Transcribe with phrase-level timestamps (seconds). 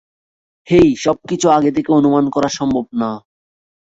[0.67, 3.11] হেই, সবকিছু আগে থেকে অনুমান করা সম্ভব না।